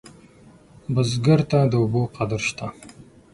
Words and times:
بزګر 0.93 1.39
ته 1.49 1.59
د 1.71 1.73
اوبو 1.81 2.01
قدر 2.15 2.41
شته 2.47 2.67